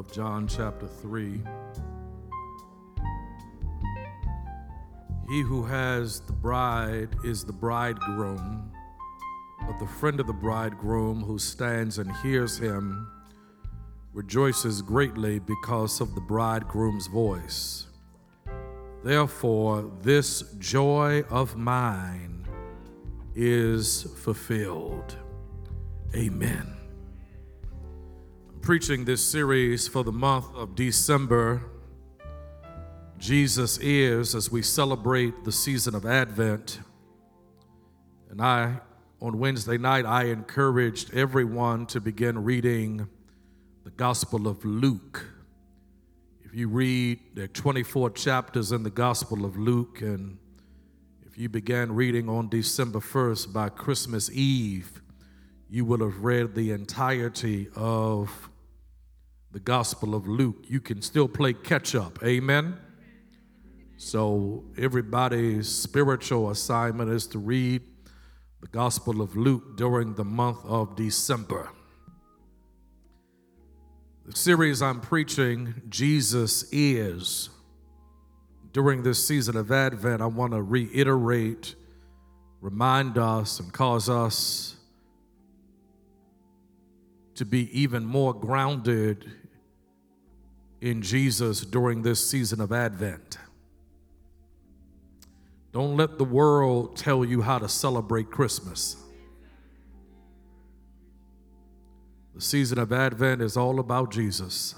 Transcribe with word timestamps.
of 0.00 0.10
John 0.10 0.48
chapter 0.48 0.86
3. 0.86 1.42
He 5.28 5.42
who 5.42 5.62
has 5.64 6.20
the 6.20 6.32
bride 6.32 7.14
is 7.22 7.44
the 7.44 7.52
bridegroom, 7.52 8.72
but 9.66 9.78
the 9.78 9.86
friend 9.86 10.18
of 10.18 10.26
the 10.26 10.32
bridegroom 10.32 11.20
who 11.22 11.38
stands 11.38 11.98
and 11.98 12.10
hears 12.22 12.56
him 12.56 13.12
rejoices 14.14 14.80
greatly 14.80 15.38
because 15.38 16.00
of 16.00 16.14
the 16.14 16.22
bridegroom's 16.22 17.06
voice. 17.06 17.86
Therefore, 19.04 19.92
this 20.00 20.54
joy 20.58 21.24
of 21.28 21.56
mine 21.56 22.48
is 23.34 24.04
fulfilled. 24.16 25.14
Amen. 26.14 26.79
Preaching 28.62 29.06
this 29.06 29.24
series 29.24 29.88
for 29.88 30.04
the 30.04 30.12
month 30.12 30.44
of 30.54 30.74
December. 30.74 31.62
Jesus 33.18 33.78
is 33.78 34.34
as 34.34 34.52
we 34.52 34.60
celebrate 34.60 35.44
the 35.44 35.50
season 35.50 35.94
of 35.94 36.04
Advent. 36.04 36.78
And 38.30 38.40
I, 38.42 38.80
on 39.20 39.38
Wednesday 39.38 39.78
night, 39.78 40.04
I 40.04 40.24
encouraged 40.24 41.14
everyone 41.14 41.86
to 41.86 42.02
begin 42.02 42.44
reading 42.44 43.08
the 43.84 43.90
Gospel 43.90 44.46
of 44.46 44.62
Luke. 44.62 45.26
If 46.44 46.54
you 46.54 46.68
read, 46.68 47.18
are 47.38 47.46
24 47.46 48.10
chapters 48.10 48.72
in 48.72 48.82
the 48.82 48.90
Gospel 48.90 49.46
of 49.46 49.56
Luke, 49.56 50.02
and 50.02 50.36
if 51.26 51.38
you 51.38 51.48
began 51.48 51.92
reading 51.94 52.28
on 52.28 52.50
December 52.50 53.00
1st 53.00 53.54
by 53.54 53.70
Christmas 53.70 54.30
Eve, 54.30 55.00
you 55.70 55.84
will 55.84 56.00
have 56.00 56.22
read 56.22 56.54
the 56.54 56.72
entirety 56.72 57.68
of 57.74 58.49
the 59.52 59.60
Gospel 59.60 60.14
of 60.14 60.26
Luke. 60.26 60.64
You 60.68 60.80
can 60.80 61.02
still 61.02 61.28
play 61.28 61.52
catch 61.52 61.94
up. 61.94 62.22
Amen. 62.22 62.78
So, 63.96 64.64
everybody's 64.78 65.68
spiritual 65.68 66.50
assignment 66.50 67.10
is 67.10 67.26
to 67.28 67.38
read 67.38 67.82
the 68.60 68.68
Gospel 68.68 69.20
of 69.20 69.36
Luke 69.36 69.76
during 69.76 70.14
the 70.14 70.24
month 70.24 70.58
of 70.64 70.96
December. 70.96 71.70
The 74.24 74.36
series 74.36 74.80
I'm 74.80 75.00
preaching, 75.00 75.82
Jesus 75.88 76.64
is, 76.72 77.50
during 78.72 79.02
this 79.02 79.26
season 79.26 79.56
of 79.56 79.72
Advent, 79.72 80.22
I 80.22 80.26
want 80.26 80.52
to 80.52 80.62
reiterate, 80.62 81.74
remind 82.60 83.18
us, 83.18 83.58
and 83.60 83.72
cause 83.72 84.08
us 84.08 84.76
to 87.34 87.44
be 87.44 87.68
even 87.78 88.04
more 88.04 88.32
grounded 88.32 89.30
in 90.80 91.02
Jesus 91.02 91.60
during 91.60 92.02
this 92.02 92.28
season 92.28 92.60
of 92.60 92.72
Advent. 92.72 93.38
Don't 95.72 95.96
let 95.96 96.18
the 96.18 96.24
world 96.24 96.96
tell 96.96 97.24
you 97.24 97.42
how 97.42 97.58
to 97.58 97.68
celebrate 97.68 98.30
Christmas. 98.30 98.96
The 102.34 102.40
season 102.40 102.78
of 102.78 102.92
Advent 102.92 103.42
is 103.42 103.56
all 103.56 103.78
about 103.78 104.10
Jesus. 104.10 104.74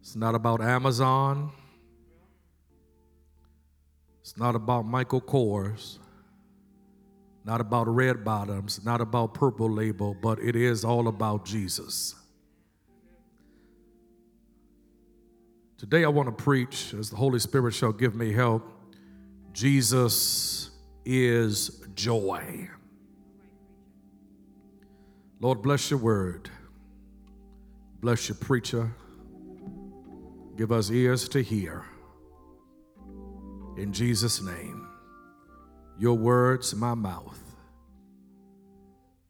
It's 0.00 0.14
not 0.14 0.34
about 0.34 0.60
Amazon. 0.60 1.50
It's 4.20 4.36
not 4.36 4.54
about 4.54 4.84
Michael 4.86 5.20
Kors. 5.20 5.98
Not 7.44 7.60
about 7.60 7.88
red 7.88 8.24
bottoms. 8.24 8.84
Not 8.84 9.00
about 9.00 9.34
purple 9.34 9.70
label, 9.70 10.14
but 10.14 10.38
it 10.38 10.54
is 10.54 10.84
all 10.84 11.08
about 11.08 11.44
Jesus. 11.44 12.14
Today 15.76 16.04
I 16.04 16.08
want 16.08 16.28
to 16.28 16.44
preach, 16.44 16.94
as 16.94 17.10
the 17.10 17.16
Holy 17.16 17.38
Spirit 17.38 17.74
shall 17.74 17.92
give 17.92 18.14
me 18.14 18.32
help. 18.32 18.70
Jesus 19.52 20.70
is 21.04 21.80
joy. 21.94 22.68
Lord, 25.40 25.62
bless 25.62 25.90
your 25.90 25.98
word. 25.98 26.48
Bless 28.00 28.28
your 28.28 28.36
preacher. 28.36 28.94
Give 30.56 30.70
us 30.70 30.90
ears 30.90 31.28
to 31.30 31.42
hear. 31.42 31.84
In 33.76 33.92
Jesus' 33.92 34.40
name, 34.40 34.86
your 35.98 36.14
words, 36.14 36.74
my 36.74 36.94
mouth. 36.94 37.40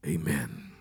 Amen. 0.06 0.74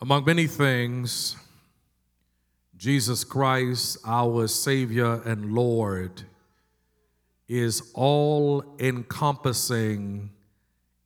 Among 0.00 0.26
many 0.26 0.46
things, 0.46 1.36
Jesus 2.76 3.24
Christ, 3.24 3.96
our 4.04 4.46
Savior 4.46 5.22
and 5.24 5.54
Lord, 5.54 6.22
is 7.48 7.90
all 7.94 8.76
encompassing 8.78 10.30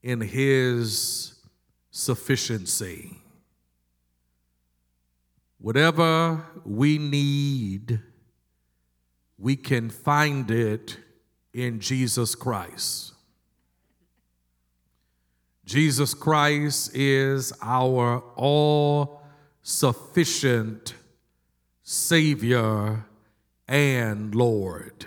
in 0.03 0.21
his 0.21 1.35
sufficiency. 1.93 3.17
Whatever 5.59 6.45
we 6.65 6.99
need, 6.99 8.01
we 9.39 9.55
can 9.55 9.89
find 9.89 10.51
it 10.51 10.97
in 11.53 11.79
Jesus 11.79 12.35
Christ. 12.35 13.13
Jesus 15.71 16.15
Christ 16.15 16.97
is 16.97 17.53
our 17.63 18.25
all 18.35 19.23
sufficient 19.63 20.95
Savior 21.85 23.05
and 23.69 24.35
Lord. 24.35 25.07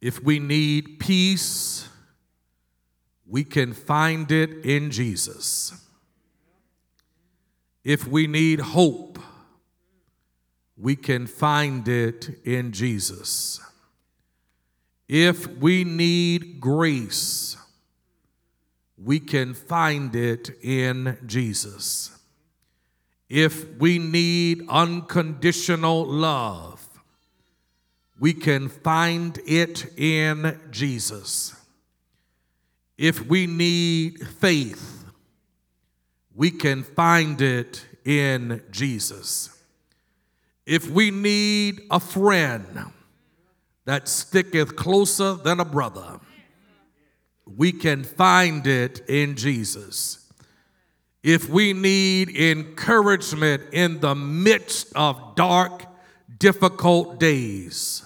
If 0.00 0.22
we 0.22 0.38
need 0.38 1.00
peace, 1.00 1.88
we 3.26 3.42
can 3.42 3.72
find 3.72 4.30
it 4.30 4.64
in 4.64 4.92
Jesus. 4.92 5.74
If 7.82 8.06
we 8.06 8.28
need 8.28 8.60
hope, 8.60 9.18
we 10.76 10.94
can 10.94 11.26
find 11.26 11.88
it 11.88 12.38
in 12.44 12.70
Jesus. 12.70 13.60
If 15.08 15.48
we 15.58 15.82
need 15.82 16.60
grace, 16.60 17.56
we 19.02 19.20
can 19.20 19.54
find 19.54 20.14
it 20.14 20.50
in 20.62 21.18
Jesus. 21.26 22.18
If 23.28 23.76
we 23.78 23.98
need 23.98 24.66
unconditional 24.68 26.04
love, 26.04 26.82
we 28.18 28.32
can 28.32 28.68
find 28.68 29.38
it 29.46 29.86
in 29.98 30.58
Jesus. 30.70 31.54
If 32.96 33.26
we 33.26 33.46
need 33.46 34.26
faith, 34.26 35.04
we 36.34 36.50
can 36.50 36.82
find 36.82 37.40
it 37.42 37.84
in 38.04 38.62
Jesus. 38.70 39.50
If 40.64 40.88
we 40.88 41.10
need 41.10 41.82
a 41.90 42.00
friend 42.00 42.92
that 43.84 44.08
sticketh 44.08 44.76
closer 44.76 45.34
than 45.34 45.60
a 45.60 45.64
brother, 45.64 46.20
we 47.46 47.72
can 47.72 48.02
find 48.04 48.66
it 48.66 49.08
in 49.08 49.36
Jesus. 49.36 50.30
If 51.22 51.48
we 51.48 51.72
need 51.72 52.28
encouragement 52.36 53.62
in 53.72 54.00
the 54.00 54.14
midst 54.14 54.92
of 54.94 55.34
dark, 55.34 55.84
difficult 56.38 57.18
days, 57.18 58.04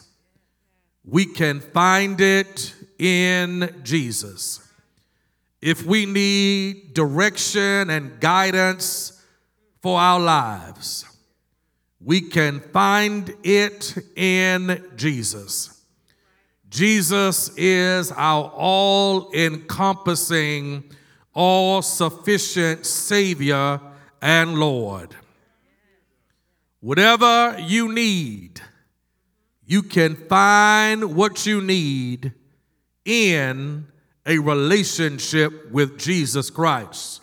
we 1.05 1.27
can 1.27 1.61
find 1.61 2.21
it 2.21 2.75
in 2.99 3.81
Jesus. 3.83 4.67
If 5.61 5.85
we 5.85 6.07
need 6.07 6.95
direction 6.95 7.91
and 7.91 8.21
guidance 8.21 9.23
for 9.83 9.99
our 9.99 10.21
lives, 10.21 11.05
we 12.03 12.23
can 12.23 12.61
find 12.61 13.35
it 13.43 13.99
in 14.17 14.83
Jesus. 14.97 15.80
Jesus 16.71 17.51
is 17.57 18.13
our 18.13 18.45
all 18.55 19.33
encompassing, 19.33 20.85
all 21.35 21.83
sufficient 21.83 22.87
Savior 22.87 23.81
and 24.23 24.55
Lord. 24.55 25.17
Whatever 26.79 27.59
you 27.59 27.93
need, 27.93 28.61
you 29.67 29.83
can 29.83 30.15
find 30.15 31.17
what 31.17 31.45
you 31.45 31.61
need 31.61 32.33
in 33.05 33.87
a 34.25 34.39
relationship 34.39 35.73
with 35.73 35.99
Jesus 35.99 36.51
Christ. 36.51 37.21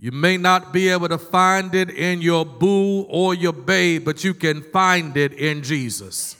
You 0.00 0.12
may 0.12 0.38
not 0.38 0.72
be 0.72 0.88
able 0.88 1.08
to 1.08 1.18
find 1.18 1.74
it 1.74 1.90
in 1.90 2.22
your 2.22 2.46
boo 2.46 3.02
or 3.02 3.34
your 3.34 3.52
babe, 3.52 4.04
but 4.04 4.24
you 4.24 4.32
can 4.32 4.62
find 4.62 5.16
it 5.16 5.32
in 5.34 5.62
Jesus. 5.62 6.36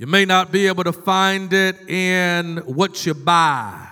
You 0.00 0.06
may 0.06 0.24
not 0.24 0.50
be 0.50 0.66
able 0.66 0.84
to 0.84 0.94
find 0.94 1.52
it 1.52 1.86
in 1.86 2.56
what 2.64 3.04
you 3.04 3.12
buy, 3.12 3.86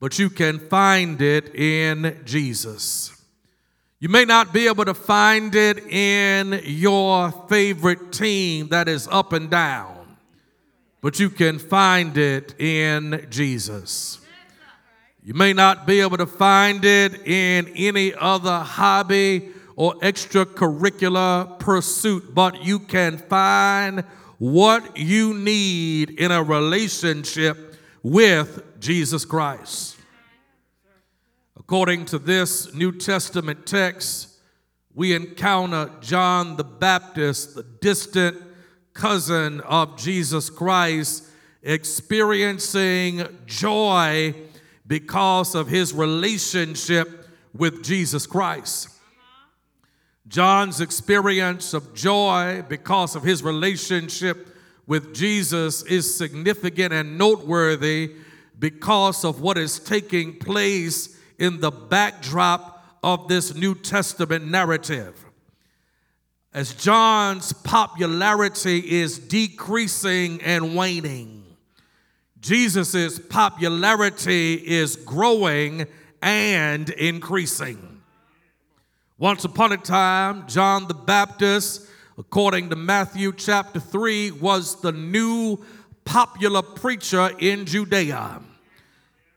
but 0.00 0.18
you 0.18 0.30
can 0.30 0.58
find 0.58 1.20
it 1.20 1.54
in 1.54 2.22
Jesus. 2.24 3.14
You 4.00 4.08
may 4.08 4.24
not 4.24 4.54
be 4.54 4.68
able 4.68 4.86
to 4.86 4.94
find 4.94 5.54
it 5.54 5.86
in 5.86 6.62
your 6.64 7.30
favorite 7.50 8.10
team 8.10 8.68
that 8.68 8.88
is 8.88 9.06
up 9.06 9.34
and 9.34 9.50
down, 9.50 10.16
but 11.02 11.20
you 11.20 11.28
can 11.28 11.58
find 11.58 12.16
it 12.16 12.58
in 12.58 13.26
Jesus. 13.28 14.18
You 15.22 15.34
may 15.34 15.52
not 15.52 15.86
be 15.86 16.00
able 16.00 16.16
to 16.16 16.26
find 16.26 16.82
it 16.86 17.26
in 17.26 17.68
any 17.76 18.14
other 18.14 18.60
hobby 18.60 19.50
or 19.76 19.92
extracurricular 19.96 21.58
pursuit, 21.58 22.34
but 22.34 22.64
you 22.64 22.78
can 22.78 23.18
find 23.18 24.04
what 24.42 24.96
you 24.96 25.34
need 25.34 26.10
in 26.10 26.32
a 26.32 26.42
relationship 26.42 27.76
with 28.02 28.80
Jesus 28.80 29.24
Christ. 29.24 29.96
According 31.56 32.06
to 32.06 32.18
this 32.18 32.74
New 32.74 32.90
Testament 32.90 33.66
text, 33.66 34.30
we 34.96 35.14
encounter 35.14 35.92
John 36.00 36.56
the 36.56 36.64
Baptist, 36.64 37.54
the 37.54 37.62
distant 37.62 38.36
cousin 38.94 39.60
of 39.60 39.96
Jesus 39.96 40.50
Christ, 40.50 41.22
experiencing 41.62 43.24
joy 43.46 44.34
because 44.88 45.54
of 45.54 45.68
his 45.68 45.94
relationship 45.94 47.28
with 47.54 47.84
Jesus 47.84 48.26
Christ. 48.26 48.88
John's 50.28 50.80
experience 50.80 51.74
of 51.74 51.94
joy 51.94 52.64
because 52.68 53.16
of 53.16 53.22
his 53.22 53.42
relationship 53.42 54.56
with 54.86 55.14
Jesus 55.14 55.82
is 55.82 56.14
significant 56.14 56.92
and 56.92 57.18
noteworthy 57.18 58.14
because 58.58 59.24
of 59.24 59.40
what 59.40 59.58
is 59.58 59.78
taking 59.78 60.38
place 60.38 61.18
in 61.38 61.60
the 61.60 61.70
backdrop 61.70 62.84
of 63.02 63.26
this 63.28 63.54
New 63.54 63.74
Testament 63.74 64.46
narrative. 64.46 65.24
As 66.54 66.74
John's 66.74 67.52
popularity 67.52 68.78
is 68.78 69.18
decreasing 69.18 70.40
and 70.42 70.76
waning, 70.76 71.42
Jesus' 72.40 73.18
popularity 73.18 74.54
is 74.54 74.96
growing 74.96 75.86
and 76.20 76.90
increasing. 76.90 77.91
Once 79.22 79.44
upon 79.44 79.70
a 79.70 79.76
time, 79.76 80.44
John 80.48 80.88
the 80.88 80.94
Baptist, 80.94 81.86
according 82.18 82.70
to 82.70 82.74
Matthew 82.74 83.32
chapter 83.32 83.78
3, 83.78 84.32
was 84.32 84.80
the 84.80 84.90
new 84.90 85.64
popular 86.04 86.60
preacher 86.60 87.30
in 87.38 87.64
Judea. 87.64 88.42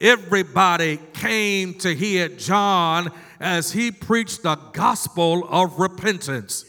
Everybody 0.02 1.00
came 1.14 1.76
to 1.76 1.94
hear 1.94 2.30
John 2.30 3.12
as 3.40 3.74
he 3.74 3.92
preached 3.92 4.42
the 4.42 4.56
gospel 4.74 5.48
of 5.52 5.78
repentance. 5.78 6.66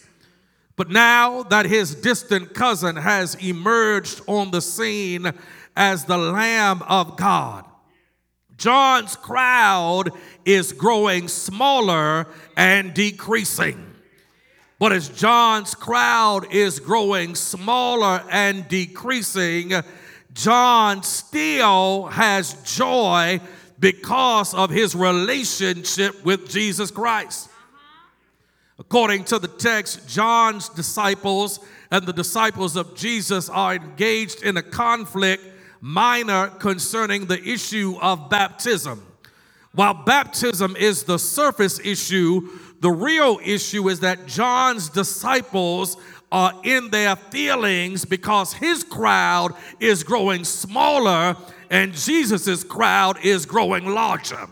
But 0.77 0.91
now 0.91 1.43
that 1.45 1.65
his 1.65 1.95
distant 1.95 2.53
cousin 2.53 2.97
has 2.97 3.35
emerged 3.37 4.21
on 4.27 4.51
the 4.51 4.61
scene 4.61 5.33
as 5.75 6.05
the 6.05 6.19
Lamb 6.19 6.83
of 6.83 7.17
God, 7.17 7.65
John's 8.57 9.17
crowd 9.17 10.11
is 10.45 10.73
growing 10.73 11.29
smaller 11.29 12.27
and 12.57 12.95
decreasing. 12.95 13.83
But 14.79 14.93
as 14.93 15.09
John's 15.09 15.75
crowd 15.75 16.53
is 16.53 16.81
growing 16.81 17.35
smaller 17.35 18.23
and 18.31 18.69
decreasing, 18.69 19.73
John 20.35 21.03
still 21.03 22.07
has 22.07 22.55
joy 22.63 23.41
because 23.79 24.53
of 24.55 24.71
his 24.71 24.95
relationship 24.95 26.25
with 26.25 26.49
Jesus 26.49 26.91
Christ. 26.91 27.49
According 28.79 29.25
to 29.25 29.39
the 29.39 29.49
text, 29.49 30.07
John's 30.09 30.69
disciples 30.69 31.61
and 31.91 32.05
the 32.05 32.13
disciples 32.13 32.77
of 32.77 32.95
Jesus 32.95 33.49
are 33.49 33.75
engaged 33.75 34.43
in 34.43 34.59
a 34.59 34.63
conflict 34.63 35.43
minor 35.87 36.49
concerning 36.49 37.27
the 37.27 37.41
issue 37.49 37.97
of 38.03 38.29
baptism. 38.29 39.01
While 39.73 39.95
baptism 39.95 40.75
is 40.75 41.05
the 41.05 41.17
surface 41.17 41.79
issue, 41.79 42.49
the 42.81 42.91
real 42.91 43.39
issue 43.45 43.89
is 43.89 44.01
that 44.01 44.27
John's 44.27 44.89
disciples 44.89 45.97
are 46.33 46.53
in 46.65 46.91
their 46.91 47.15
feelings 47.15 48.05
because 48.05 48.53
his 48.53 48.83
crowd 48.83 49.55
is 49.79 50.03
growing 50.03 50.43
smaller 50.43 51.37
and 51.71 51.95
Jesus' 51.95 52.65
crowd 52.65 53.25
is 53.25 53.47
growing 53.47 53.87
larger. 53.87 54.49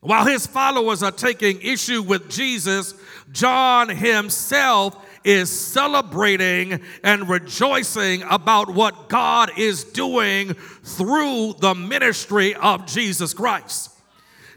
While 0.00 0.26
his 0.26 0.48
followers 0.48 1.04
are 1.04 1.12
taking 1.12 1.60
issue 1.60 2.02
with 2.02 2.28
Jesus, 2.28 2.94
John 3.30 3.88
himself 3.88 4.96
is 5.24 5.50
celebrating 5.50 6.80
and 7.02 7.28
rejoicing 7.28 8.22
about 8.22 8.70
what 8.74 9.08
God 9.08 9.50
is 9.58 9.84
doing 9.84 10.54
through 10.54 11.54
the 11.58 11.74
ministry 11.74 12.54
of 12.54 12.86
Jesus 12.86 13.34
Christ. 13.34 13.90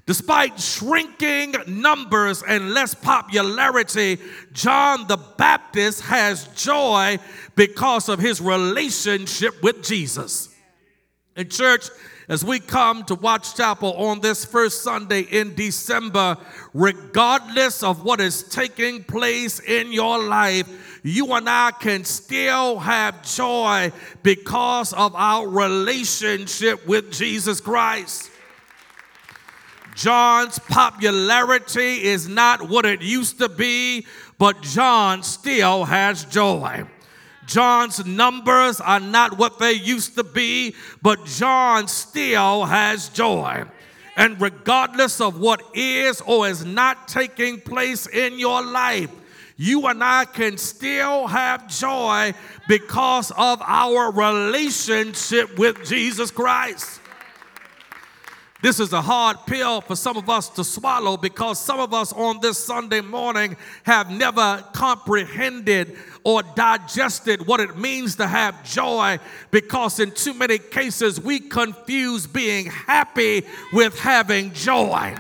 Despite 0.06 0.60
shrinking 0.60 1.56
numbers 1.68 2.44
and 2.44 2.74
less 2.74 2.94
popularity, 2.94 4.18
John 4.52 5.08
the 5.08 5.18
Baptist 5.18 6.02
has 6.02 6.48
joy 6.56 7.20
because 7.56 8.10
of 8.10 8.20
his 8.20 8.42
relationship 8.42 9.62
with 9.62 9.84
Jesus. 9.84 10.50
In 11.36 11.50
church, 11.50 11.88
as 12.28 12.46
we 12.46 12.60
come 12.60 13.04
to 13.06 13.16
Watch 13.16 13.56
Chapel 13.56 13.94
on 13.94 14.22
this 14.22 14.46
first 14.46 14.84
Sunday 14.84 15.22
in 15.22 15.56
December, 15.56 16.38
regardless 16.74 17.84
of 17.84 18.04
what 18.04 18.22
is 18.22 18.44
taking 18.44 19.04
place 19.04 19.60
in 19.60 19.92
your 19.92 20.24
life, 20.24 21.00
you 21.04 21.34
and 21.34 21.50
I 21.50 21.72
can 21.72 22.04
still 22.04 22.80
have 22.80 23.24
joy 23.24 23.92
because 24.24 24.94
of 24.94 25.16
our 25.16 25.48
relationship 25.48 26.86
with 26.88 27.12
Jesus 27.12 27.60
Christ. 27.60 28.30
John's 29.96 30.58
popularity 30.60 32.04
is 32.04 32.28
not 32.28 32.70
what 32.70 32.86
it 32.86 33.02
used 33.02 33.40
to 33.40 33.50
be, 33.50 34.06
but 34.38 34.62
John 34.62 35.24
still 35.24 35.86
has 35.86 36.26
joy. 36.26 36.86
John's 37.52 38.06
numbers 38.06 38.80
are 38.80 39.00
not 39.00 39.38
what 39.38 39.60
they 39.60 39.74
used 39.74 40.16
to 40.16 40.24
be, 40.24 40.74
but 41.02 41.26
John 41.26 41.88
still 41.88 42.64
has 42.64 43.10
joy. 43.10 43.66
And 44.16 44.40
regardless 44.40 45.20
of 45.20 45.40
what 45.40 45.62
is 45.74 46.22
or 46.22 46.48
is 46.48 46.64
not 46.64 47.10
taking 47.10 47.60
place 47.60 48.08
in 48.08 48.40
your 48.40 48.64
life, 48.64 49.10
you 49.58 49.86
and 49.88 50.02
I 50.04 50.26
can 50.26 50.58
still 50.58 51.28
have 51.28 51.68
joy 51.68 52.34
because 52.70 53.32
of 53.32 53.62
our 53.62 54.12
relationship 54.12 55.58
with 55.60 55.86
Jesus 55.86 56.32
Christ. 56.32 57.01
This 58.62 58.80
is 58.80 58.94
a 58.94 59.02
hard 59.02 59.38
pill 59.48 59.82
for 59.82 59.96
some 59.96 60.18
of 60.18 60.30
us 60.30 60.48
to 60.50 60.64
swallow 60.64 61.18
because 61.18 61.60
some 61.60 61.80
of 61.80 61.96
us 61.96 62.14
on 62.14 62.40
this 62.42 62.64
Sunday 62.64 63.02
morning 63.02 63.58
have 63.84 64.12
never 64.12 64.64
comprehended 64.74 65.98
or 66.24 66.44
digested 66.44 67.48
what 67.48 67.60
it 67.60 67.76
means 67.76 68.18
to 68.18 68.28
have 68.28 68.64
joy 68.64 69.18
because 69.50 70.00
in 70.00 70.12
too 70.12 70.36
many 70.36 70.60
cases 70.60 71.20
we 71.20 71.40
confuse 71.40 72.28
being 72.28 72.68
happy 72.68 73.44
with 73.74 73.98
having 73.98 74.54
joy. 74.54 75.16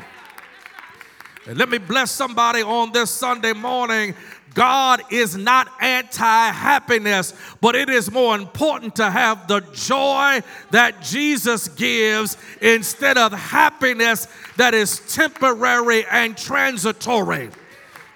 And 1.47 1.57
let 1.57 1.69
me 1.69 1.79
bless 1.79 2.11
somebody 2.11 2.61
on 2.61 2.91
this 2.91 3.09
Sunday 3.09 3.53
morning 3.53 4.13
God 4.53 5.01
is 5.09 5.37
not 5.37 5.69
anti 5.79 6.49
happiness, 6.49 7.33
but 7.61 7.75
it 7.75 7.89
is 7.89 8.11
more 8.11 8.35
important 8.35 8.95
to 8.97 9.09
have 9.09 9.47
the 9.47 9.61
joy 9.73 10.41
that 10.71 11.01
Jesus 11.01 11.69
gives 11.69 12.37
instead 12.61 13.17
of 13.17 13.31
happiness 13.31 14.27
that 14.57 14.73
is 14.73 14.99
temporary 15.13 16.05
and 16.11 16.37
transitory. 16.37 17.49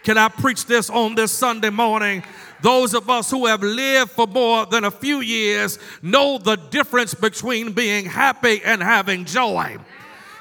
Can 0.04 0.18
I 0.18 0.27
preach 0.27 0.65
this 0.65 0.89
on 0.89 1.15
this 1.15 1.32
Sunday 1.32 1.70
morning? 1.70 2.24
Those 2.62 2.94
of 2.94 3.10
us 3.10 3.32
who 3.32 3.46
have 3.46 3.63
lived 3.63 4.12
for 4.12 4.27
more 4.27 4.65
than 4.65 4.84
a 4.84 4.92
few 4.92 5.22
years 5.22 5.80
know 6.01 6.38
the 6.38 6.56
difference 6.56 7.13
between 7.13 7.72
being 7.72 8.06
happy 8.06 8.62
and 8.63 8.82
having 8.82 9.25
joy. 9.25 9.77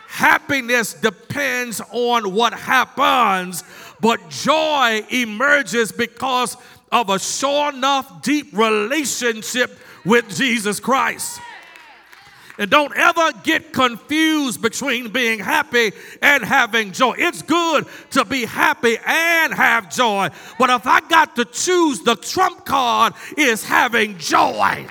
Happiness 0.08 0.94
depends 0.94 1.80
on 1.90 2.32
what 2.32 2.54
happens, 2.54 3.64
but 4.04 4.28
joy 4.28 5.02
emerges 5.08 5.90
because 5.90 6.58
of 6.92 7.08
a 7.08 7.18
sure 7.18 7.72
enough 7.72 8.20
deep 8.20 8.52
relationship 8.52 9.78
with 10.04 10.28
Jesus 10.36 10.78
Christ. 10.78 11.40
And 12.58 12.70
don't 12.70 12.94
ever 12.94 13.32
get 13.44 13.72
confused 13.72 14.60
between 14.60 15.08
being 15.08 15.38
happy 15.38 15.92
and 16.20 16.44
having 16.44 16.92
joy. 16.92 17.14
It's 17.16 17.40
good 17.40 17.86
to 18.10 18.26
be 18.26 18.44
happy 18.44 18.98
and 19.06 19.54
have 19.54 19.90
joy. 19.90 20.28
But 20.58 20.68
if 20.68 20.86
I 20.86 21.00
got 21.08 21.34
to 21.36 21.46
choose, 21.46 22.00
the 22.00 22.14
trump 22.14 22.66
card 22.66 23.14
is 23.38 23.64
having 23.64 24.18
joy. 24.18 24.86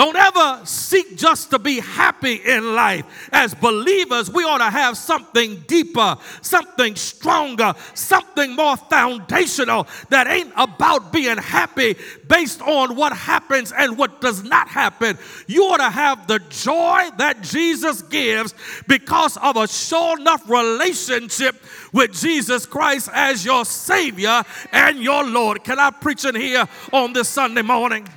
Don't 0.00 0.16
ever 0.16 0.64
seek 0.64 1.18
just 1.18 1.50
to 1.50 1.58
be 1.58 1.78
happy 1.78 2.36
in 2.36 2.74
life. 2.74 3.04
As 3.32 3.52
believers, 3.52 4.30
we 4.30 4.44
ought 4.44 4.56
to 4.56 4.70
have 4.70 4.96
something 4.96 5.56
deeper, 5.66 6.16
something 6.40 6.96
stronger, 6.96 7.74
something 7.92 8.56
more 8.56 8.78
foundational 8.78 9.86
that 10.08 10.26
ain't 10.26 10.54
about 10.56 11.12
being 11.12 11.36
happy 11.36 11.96
based 12.26 12.62
on 12.62 12.96
what 12.96 13.14
happens 13.14 13.72
and 13.72 13.98
what 13.98 14.22
does 14.22 14.42
not 14.42 14.68
happen. 14.68 15.18
You 15.46 15.64
ought 15.64 15.76
to 15.76 15.90
have 15.90 16.26
the 16.26 16.38
joy 16.48 17.10
that 17.18 17.42
Jesus 17.42 18.00
gives 18.00 18.54
because 18.88 19.36
of 19.36 19.58
a 19.58 19.68
sure 19.68 20.18
enough 20.18 20.48
relationship 20.48 21.56
with 21.92 22.18
Jesus 22.18 22.64
Christ 22.64 23.10
as 23.12 23.44
your 23.44 23.66
Savior 23.66 24.44
and 24.72 24.98
your 25.02 25.24
Lord. 25.26 25.62
Can 25.62 25.78
I 25.78 25.90
preach 25.90 26.24
in 26.24 26.36
here 26.36 26.66
on 26.90 27.12
this 27.12 27.28
Sunday 27.28 27.60
morning? 27.60 28.08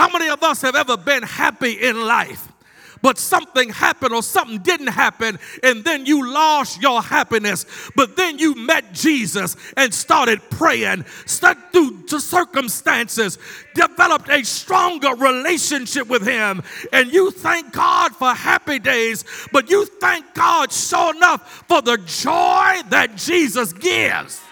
How 0.00 0.08
many 0.08 0.30
of 0.30 0.42
us 0.42 0.62
have 0.62 0.76
ever 0.76 0.96
been 0.96 1.22
happy 1.22 1.72
in 1.72 2.06
life? 2.06 2.48
but 3.02 3.16
something 3.16 3.70
happened 3.70 4.12
or 4.12 4.22
something 4.22 4.58
didn't 4.58 4.88
happen, 4.88 5.38
and 5.62 5.82
then 5.84 6.04
you 6.04 6.30
lost 6.30 6.82
your 6.82 7.00
happiness. 7.00 7.64
But 7.96 8.14
then 8.14 8.38
you 8.38 8.54
met 8.54 8.92
Jesus 8.92 9.56
and 9.78 9.94
started 9.94 10.38
praying, 10.50 11.06
stuck 11.24 11.72
through 11.72 12.04
the 12.10 12.20
circumstances, 12.20 13.38
developed 13.74 14.28
a 14.28 14.44
stronger 14.44 15.14
relationship 15.14 16.08
with 16.08 16.26
Him, 16.26 16.62
and 16.92 17.10
you 17.10 17.30
thank 17.30 17.72
God 17.72 18.14
for 18.14 18.34
happy 18.34 18.78
days, 18.78 19.24
but 19.50 19.70
you 19.70 19.86
thank 19.86 20.34
God 20.34 20.70
sure 20.70 21.16
enough 21.16 21.64
for 21.66 21.80
the 21.80 21.96
joy 21.96 22.82
that 22.90 23.12
Jesus 23.16 23.72
gives. 23.72 24.42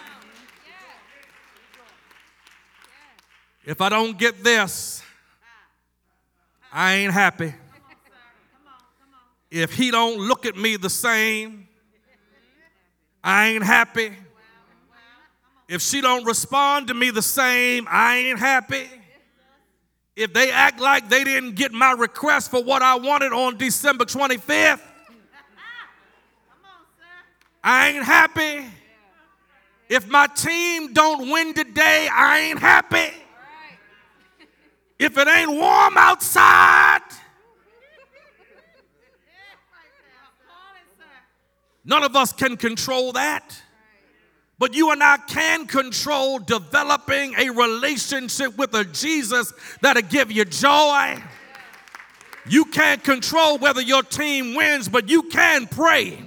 If 3.66 3.82
I 3.82 3.90
don't 3.90 4.18
get 4.18 4.42
this, 4.42 5.02
I 6.72 6.94
ain't 6.94 7.12
happy. 7.12 7.54
If 9.50 9.74
he 9.74 9.90
don't 9.90 10.18
look 10.18 10.44
at 10.44 10.56
me 10.56 10.76
the 10.76 10.90
same, 10.90 11.68
I 13.24 13.48
ain't 13.48 13.64
happy. 13.64 14.12
If 15.68 15.82
she 15.82 16.00
don't 16.00 16.24
respond 16.24 16.88
to 16.88 16.94
me 16.94 17.10
the 17.10 17.22
same, 17.22 17.86
I 17.90 18.16
ain't 18.16 18.38
happy. 18.38 18.88
If 20.16 20.32
they 20.32 20.50
act 20.50 20.80
like 20.80 21.08
they 21.08 21.24
didn't 21.24 21.54
get 21.54 21.72
my 21.72 21.92
request 21.92 22.50
for 22.50 22.62
what 22.62 22.82
I 22.82 22.96
wanted 22.96 23.32
on 23.32 23.56
December 23.56 24.04
25th, 24.04 24.80
I 27.62 27.88
ain't 27.88 28.04
happy. 28.04 28.64
If 29.88 30.08
my 30.08 30.26
team 30.26 30.92
don't 30.92 31.30
win 31.30 31.54
today, 31.54 32.08
I 32.12 32.40
ain't 32.40 32.58
happy. 32.58 33.10
If 34.98 35.16
it 35.16 35.28
ain't 35.28 35.50
warm 35.50 35.96
outside, 35.96 37.00
none 41.84 42.02
of 42.02 42.16
us 42.16 42.32
can 42.32 42.56
control 42.56 43.12
that. 43.12 43.62
But 44.58 44.74
you 44.74 44.90
and 44.90 45.02
I 45.02 45.18
can 45.18 45.66
control 45.66 46.40
developing 46.40 47.34
a 47.38 47.50
relationship 47.50 48.56
with 48.58 48.74
a 48.74 48.84
Jesus 48.84 49.52
that'll 49.80 50.02
give 50.02 50.32
you 50.32 50.44
joy. 50.44 51.22
You 52.48 52.64
can't 52.64 53.04
control 53.04 53.58
whether 53.58 53.80
your 53.80 54.02
team 54.02 54.56
wins, 54.56 54.88
but 54.88 55.08
you 55.08 55.22
can 55.24 55.66
pray. 55.68 56.18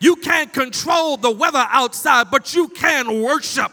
You 0.00 0.16
can't 0.16 0.52
control 0.52 1.16
the 1.16 1.30
weather 1.30 1.64
outside, 1.70 2.30
but 2.30 2.54
you 2.54 2.68
can 2.68 3.22
worship. 3.22 3.70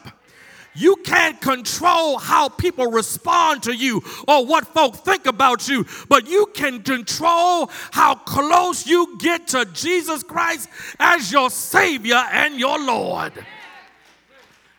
You 0.74 0.96
can't 0.98 1.40
control 1.42 2.18
how 2.18 2.48
people 2.48 2.88
respond 2.88 3.64
to 3.64 3.76
you 3.76 4.02
or 4.28 4.46
what 4.46 4.68
folk 4.68 4.96
think 4.96 5.26
about 5.26 5.68
you, 5.68 5.86
but 6.08 6.30
you 6.30 6.48
can 6.54 6.82
control 6.82 7.70
how 7.92 8.16
close 8.16 8.88
you 8.88 9.18
get 9.20 9.48
to 9.50 9.66
Jesus 9.66 10.24
Christ 10.24 10.70
as 11.00 11.32
your 11.32 11.50
Savior 11.50 12.24
and 12.32 12.58
your 12.58 12.80
Lord. 12.80 13.34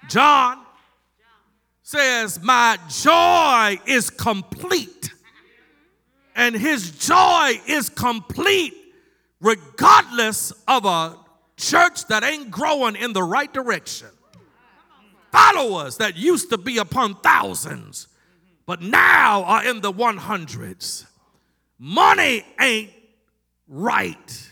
John 0.08 0.58
says, 1.82 2.42
My 2.42 2.78
joy 2.88 3.78
is 3.86 4.08
complete. 4.08 5.10
And 6.34 6.54
his 6.54 6.92
joy 6.92 7.60
is 7.66 7.90
complete 7.90 8.74
regardless 9.42 10.52
of 10.66 10.86
a 10.86 11.18
church 11.58 12.06
that 12.06 12.24
ain't 12.24 12.50
growing 12.50 12.96
in 12.96 13.12
the 13.12 13.22
right 13.22 13.52
direction 13.52 14.08
followers 15.32 15.96
that 15.96 16.16
used 16.16 16.50
to 16.50 16.58
be 16.58 16.78
upon 16.78 17.14
thousands, 17.16 18.06
but 18.66 18.82
now 18.82 19.42
are 19.44 19.64
in 19.64 19.80
the 19.80 19.92
100s. 19.92 21.06
Money 21.78 22.44
ain't 22.60 22.90
right, 23.66 24.50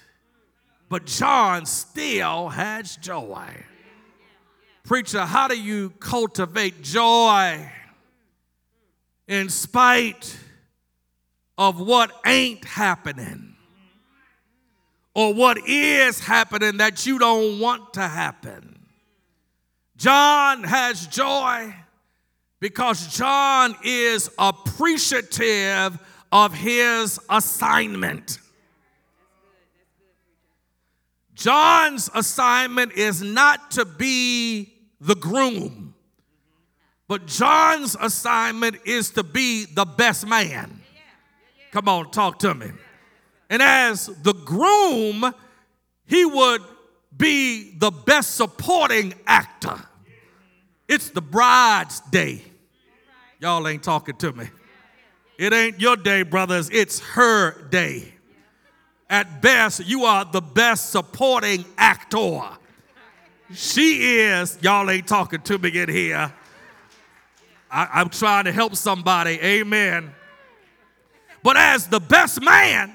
but 0.88 1.06
John 1.06 1.66
still 1.66 2.48
has 2.48 2.96
joy. 2.96 3.46
Preacher, 4.82 5.24
how 5.24 5.46
do 5.46 5.60
you 5.60 5.90
cultivate 6.00 6.82
joy 6.82 7.70
in 9.28 9.48
spite 9.48 10.36
of 11.56 11.78
what 11.78 12.10
ain't 12.26 12.64
happening 12.64 13.54
or 15.14 15.34
what 15.34 15.58
is 15.68 16.18
happening 16.20 16.78
that 16.78 17.06
you 17.06 17.18
don't 17.18 17.60
want 17.60 17.94
to 17.94 18.00
happen? 18.00 18.69
John 20.00 20.64
has 20.64 21.06
joy 21.08 21.74
because 22.58 23.14
John 23.14 23.76
is 23.84 24.30
appreciative 24.38 25.98
of 26.32 26.54
his 26.54 27.20
assignment. 27.28 28.38
John's 31.34 32.08
assignment 32.14 32.92
is 32.94 33.20
not 33.20 33.72
to 33.72 33.84
be 33.84 34.72
the 35.02 35.16
groom, 35.16 35.94
but 37.06 37.26
John's 37.26 37.94
assignment 38.00 38.76
is 38.86 39.10
to 39.10 39.22
be 39.22 39.66
the 39.66 39.84
best 39.84 40.26
man. 40.26 40.80
Come 41.72 41.90
on, 41.90 42.10
talk 42.10 42.38
to 42.38 42.54
me. 42.54 42.70
And 43.50 43.60
as 43.60 44.06
the 44.06 44.32
groom, 44.32 45.30
he 46.06 46.24
would 46.24 46.62
be 47.14 47.76
the 47.76 47.90
best 47.90 48.36
supporting 48.36 49.12
actor. 49.26 49.78
It's 50.90 51.10
the 51.10 51.22
bride's 51.22 52.00
day. 52.10 52.42
Y'all 53.38 53.68
ain't 53.68 53.84
talking 53.84 54.16
to 54.16 54.32
me. 54.32 54.50
It 55.38 55.52
ain't 55.52 55.80
your 55.80 55.94
day, 55.94 56.24
brothers. 56.24 56.68
It's 56.68 56.98
her 56.98 57.62
day. 57.68 58.12
At 59.08 59.40
best, 59.40 59.86
you 59.86 60.02
are 60.02 60.24
the 60.24 60.40
best 60.40 60.90
supporting 60.90 61.64
actor. 61.78 62.40
She 63.54 64.18
is, 64.18 64.58
y'all 64.62 64.90
ain't 64.90 65.06
talking 65.06 65.40
to 65.42 65.58
me 65.58 65.78
in 65.80 65.88
here. 65.88 66.32
I, 67.70 68.00
am 68.00 68.08
trying 68.08 68.46
to 68.46 68.52
help 68.52 68.74
somebody. 68.74 69.40
Amen. 69.40 70.12
But 71.44 71.56
as 71.56 71.86
the 71.86 72.00
best 72.00 72.42
man, 72.42 72.92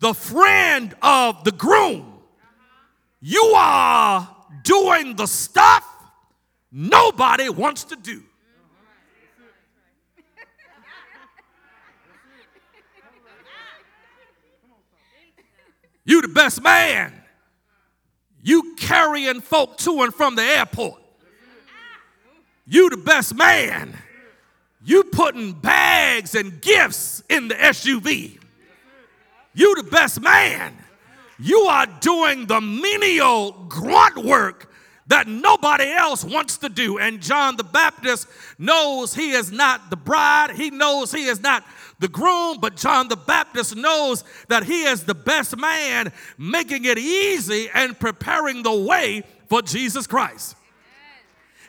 the 0.00 0.12
friend 0.12 0.92
of 1.00 1.44
the 1.44 1.52
groom, 1.52 2.14
you 3.20 3.54
are 3.56 4.28
doing 4.64 5.14
the 5.14 5.26
stuff 5.26 5.86
nobody 6.72 7.48
wants 7.48 7.84
to 7.84 7.96
do. 7.96 8.22
You 16.04 16.22
the 16.22 16.28
best 16.28 16.62
man. 16.62 17.12
You 18.42 18.74
carrying 18.76 19.40
folk 19.40 19.78
to 19.78 20.02
and 20.02 20.12
from 20.12 20.34
the 20.34 20.42
airport. 20.42 21.00
You 22.66 22.90
the 22.90 22.96
best 22.96 23.34
man. 23.36 23.96
You 24.84 25.04
putting 25.04 25.52
bags 25.52 26.34
and 26.34 26.60
gifts 26.60 27.22
in 27.28 27.48
the 27.48 27.54
SUV. 27.54 28.38
You 29.54 29.74
the 29.76 29.84
best 29.84 30.20
man. 30.20 30.76
You 31.38 31.58
are 31.60 31.86
doing 32.00 32.46
the 32.46 32.60
menial 32.60 33.52
grunt 33.68 34.16
work 34.16 34.71
that 35.06 35.26
nobody 35.26 35.90
else 35.90 36.24
wants 36.24 36.58
to 36.58 36.68
do. 36.68 36.98
And 36.98 37.20
John 37.20 37.56
the 37.56 37.64
Baptist 37.64 38.28
knows 38.58 39.14
he 39.14 39.32
is 39.32 39.50
not 39.50 39.90
the 39.90 39.96
bride, 39.96 40.52
he 40.56 40.70
knows 40.70 41.12
he 41.12 41.26
is 41.26 41.40
not 41.40 41.64
the 41.98 42.08
groom, 42.08 42.58
but 42.60 42.76
John 42.76 43.08
the 43.08 43.16
Baptist 43.16 43.76
knows 43.76 44.24
that 44.48 44.64
he 44.64 44.84
is 44.84 45.04
the 45.04 45.14
best 45.14 45.56
man, 45.56 46.12
making 46.36 46.84
it 46.84 46.98
easy 46.98 47.68
and 47.74 47.98
preparing 47.98 48.62
the 48.62 48.74
way 48.74 49.22
for 49.48 49.62
Jesus 49.62 50.06
Christ. 50.06 50.56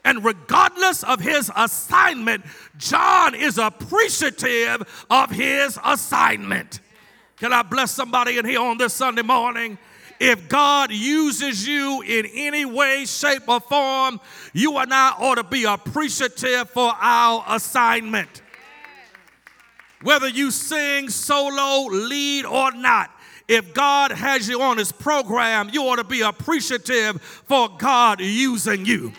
And 0.05 0.23
regardless 0.23 1.03
of 1.03 1.21
his 1.21 1.49
assignment, 1.55 2.43
John 2.77 3.35
is 3.35 3.57
appreciative 3.57 5.05
of 5.09 5.31
his 5.31 5.79
assignment. 5.83 6.81
Can 7.37 7.53
I 7.53 7.61
bless 7.61 7.91
somebody 7.91 8.37
in 8.37 8.45
here 8.45 8.61
on 8.61 8.77
this 8.77 8.93
Sunday 8.93 9.21
morning? 9.21 9.77
If 10.25 10.47
God 10.47 10.93
uses 10.93 11.67
you 11.67 12.01
in 12.01 12.25
any 12.33 12.63
way, 12.63 13.03
shape, 13.03 13.43
or 13.49 13.59
form, 13.59 14.21
you 14.53 14.77
and 14.77 14.93
I 14.93 15.09
ought 15.19 15.35
to 15.35 15.43
be 15.43 15.65
appreciative 15.65 16.69
for 16.69 16.93
our 16.97 17.43
assignment. 17.49 18.41
Whether 20.01 20.29
you 20.29 20.49
sing 20.49 21.09
solo, 21.09 21.89
lead, 21.91 22.45
or 22.45 22.71
not, 22.71 23.11
if 23.49 23.73
God 23.73 24.13
has 24.13 24.47
you 24.47 24.61
on 24.61 24.77
his 24.77 24.93
program, 24.93 25.69
you 25.73 25.83
ought 25.83 25.97
to 25.97 26.05
be 26.05 26.21
appreciative 26.21 27.21
for 27.21 27.67
God 27.77 28.21
using 28.21 28.85
you. 28.85 29.11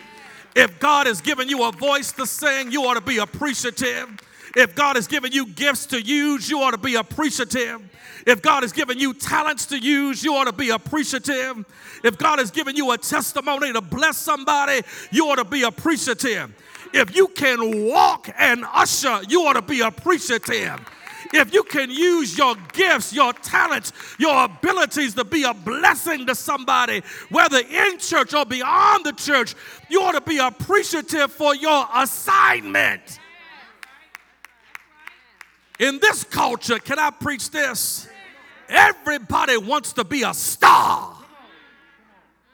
If 0.55 0.79
God 0.79 1.05
has 1.05 1.21
given 1.21 1.49
you 1.49 1.65
a 1.65 1.71
voice 1.71 2.13
to 2.13 2.25
sing, 2.25 2.71
you 2.71 2.83
ought 2.83 2.95
to 2.95 3.01
be 3.01 3.19
appreciative. 3.19 4.09
If 4.55 4.73
God 4.75 4.95
has 4.95 5.07
given 5.07 5.31
you 5.31 5.47
gifts 5.47 5.85
to 5.87 6.01
use, 6.01 6.49
you 6.49 6.61
ought 6.61 6.71
to 6.71 6.77
be 6.77 6.95
appreciative. 6.95 7.81
If 8.25 8.41
God 8.41 8.63
has 8.63 8.71
given 8.71 8.97
you 8.97 9.13
talents 9.13 9.65
to 9.67 9.77
use, 9.77 10.23
you 10.23 10.33
ought 10.33 10.45
to 10.45 10.53
be 10.53 10.69
appreciative. 10.69 11.65
If 12.03 12.17
God 12.17 12.39
has 12.39 12.51
given 12.51 12.75
you 12.75 12.91
a 12.91 12.97
testimony 12.97 13.73
to 13.73 13.81
bless 13.81 14.17
somebody, 14.17 14.81
you 15.11 15.27
ought 15.29 15.35
to 15.35 15.45
be 15.45 15.63
appreciative. 15.63 16.55
If 16.93 17.15
you 17.15 17.27
can 17.27 17.85
walk 17.85 18.29
and 18.37 18.63
usher, 18.73 19.19
you 19.27 19.45
ought 19.45 19.53
to 19.53 19.61
be 19.61 19.81
appreciative. 19.81 20.79
If 21.33 21.53
you 21.53 21.63
can 21.63 21.91
use 21.91 22.37
your 22.37 22.55
gifts, 22.71 23.11
your 23.11 23.33
talents, 23.33 23.91
your 24.17 24.45
abilities 24.45 25.15
to 25.15 25.25
be 25.25 25.43
a 25.43 25.53
blessing 25.53 26.25
to 26.27 26.35
somebody, 26.35 27.01
whether 27.29 27.59
in 27.59 27.97
church 27.97 28.33
or 28.33 28.45
beyond 28.45 29.05
the 29.05 29.11
church, 29.11 29.55
you 29.89 30.01
ought 30.01 30.13
to 30.13 30.21
be 30.21 30.37
appreciative 30.37 31.31
for 31.31 31.53
your 31.55 31.87
assignment. 31.93 33.19
In 35.79 35.99
this 35.99 36.23
culture, 36.23 36.79
can 36.79 36.99
I 36.99 37.09
preach 37.09 37.51
this? 37.51 38.07
Everybody 38.69 39.57
wants 39.57 39.93
to 39.93 40.03
be 40.03 40.23
a 40.23 40.33
star. 40.33 41.15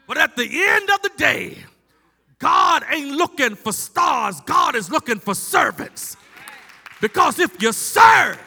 But 0.08 0.18
at 0.18 0.36
the 0.36 0.50
end 0.52 0.90
of 0.90 1.02
the 1.02 1.12
day, 1.18 1.58
God 2.40 2.84
ain't 2.90 3.12
looking 3.12 3.56
for 3.56 3.72
stars, 3.72 4.42
God 4.42 4.76
is 4.76 4.90
looking 4.90 5.20
for 5.20 5.36
servants. 5.36 6.18
Because 7.00 7.40
if 7.40 7.62
you 7.62 7.72
serve, 7.72 8.40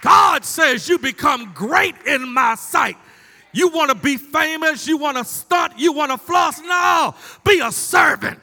God 0.00 0.44
says 0.44 0.88
you 0.88 0.98
become 0.98 1.52
great 1.52 1.94
in 2.06 2.32
my 2.32 2.54
sight. 2.54 2.96
You 3.52 3.68
want 3.68 3.90
to 3.90 3.96
be 3.96 4.16
famous, 4.16 4.86
you 4.86 4.96
want 4.96 5.16
to 5.16 5.24
stunt, 5.24 5.74
you 5.76 5.92
want 5.92 6.12
to 6.12 6.18
floss. 6.18 6.60
No, 6.60 7.14
be 7.44 7.60
a 7.60 7.72
servant. 7.72 8.38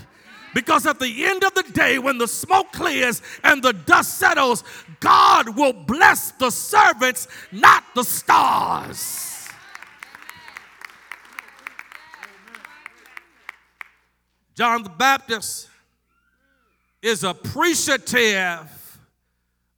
Because 0.54 0.86
at 0.86 1.00
the 1.00 1.26
end 1.26 1.44
of 1.44 1.54
the 1.54 1.64
day, 1.64 2.00
when 2.00 2.18
the 2.18 2.28
smoke 2.28 2.72
clears 2.72 3.22
and 3.44 3.62
the 3.62 3.74
dust 3.74 4.18
settles, 4.18 4.64
God 5.00 5.56
will 5.56 5.74
bless 5.74 6.32
the 6.32 6.50
servants, 6.50 7.28
not 7.52 7.84
the 7.94 8.04
stars. 8.04 9.48
John 14.56 14.82
the 14.82 14.90
Baptist 14.90 15.70
is 17.04 17.24
appreciative 17.24 19.00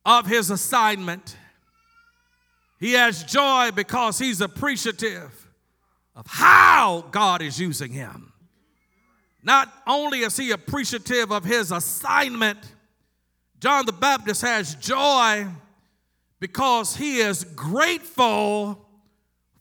of 0.06 0.26
his 0.26 0.50
assignment. 0.50 1.36
He 2.80 2.94
has 2.94 3.24
joy 3.26 3.72
because 3.76 4.18
he's 4.18 4.40
appreciative 4.40 5.48
of 6.16 6.26
how 6.28 7.06
God 7.12 7.42
is 7.42 7.60
using 7.60 7.92
him. 7.92 8.29
Not 9.42 9.72
only 9.88 10.20
is 10.20 10.36
he 10.36 10.52
appreciative 10.52 11.32
of 11.32 11.46
his 11.46 11.72
assignment, 11.72 12.60
John 13.60 13.86
the 13.86 13.94
Baptist 13.94 14.42
has 14.42 14.76
joy 14.76 15.48
because 16.40 16.96
he 16.96 17.20
is 17.20 17.44
grateful 17.44 18.86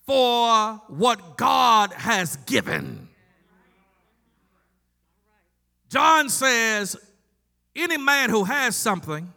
for 0.06 0.80
what 0.88 1.36
God 1.36 1.92
has 1.92 2.36
given. 2.46 3.08
John 5.88 6.28
says, 6.28 6.96
any 7.74 7.96
man 7.96 8.30
who 8.30 8.44
has 8.44 8.76
something 8.76 9.32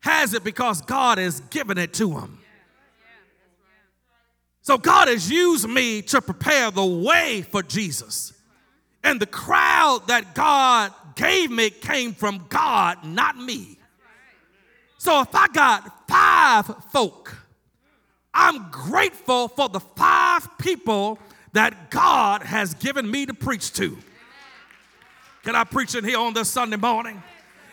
has 0.00 0.34
it 0.34 0.42
because 0.42 0.80
God 0.80 1.18
has 1.18 1.40
given 1.40 1.78
it 1.78 1.92
to 1.94 2.18
him. 2.18 2.38
So 4.62 4.76
God 4.78 5.08
has 5.08 5.30
used 5.30 5.68
me 5.68 6.02
to 6.02 6.20
prepare 6.20 6.70
the 6.70 6.84
way 6.84 7.42
for 7.42 7.62
Jesus. 7.62 8.32
And 9.02 9.20
the 9.20 9.26
crowd 9.26 10.02
that 10.08 10.34
God 10.34 10.92
gave 11.14 11.50
me 11.50 11.70
came 11.70 12.14
from 12.14 12.46
God, 12.48 13.04
not 13.04 13.36
me. 13.36 13.78
So 14.98 15.22
if 15.22 15.34
I 15.34 15.48
got 15.48 16.08
five 16.08 16.66
folk, 16.92 17.36
I'm 18.34 18.70
grateful 18.70 19.48
for 19.48 19.68
the 19.68 19.80
five 19.80 20.46
people 20.58 21.18
that 21.52 21.90
God 21.90 22.42
has 22.42 22.74
given 22.74 23.10
me 23.10 23.26
to 23.26 23.34
preach 23.34 23.72
to. 23.74 23.96
Can 25.42 25.54
I 25.54 25.64
preach 25.64 25.94
in 25.94 26.04
here 26.04 26.18
on 26.18 26.34
this 26.34 26.50
Sunday 26.50 26.76
morning? 26.76 27.22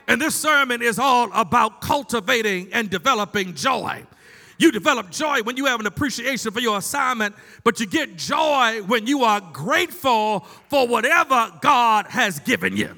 And 0.08 0.22
this 0.22 0.36
sermon 0.36 0.82
is 0.82 0.98
all 0.98 1.30
about 1.34 1.82
cultivating 1.82 2.70
and 2.72 2.90
developing 2.90 3.54
joy. 3.54 4.06
You 4.58 4.72
develop 4.72 5.12
joy 5.12 5.44
when 5.44 5.56
you 5.58 5.66
have 5.66 5.80
an 5.80 5.86
appreciation 5.86 6.52
for 6.52 6.60
your 6.60 6.78
assignment, 6.78 7.36
but 7.64 7.80
you 7.80 7.86
get 7.86 8.18
joy 8.18 8.82
when 8.88 9.06
you 9.06 9.24
are 9.24 9.40
grateful 9.54 10.42
for 10.70 10.88
whatever 10.88 11.52
God 11.62 12.08
has 12.08 12.40
given 12.40 12.76
you. 12.76 12.96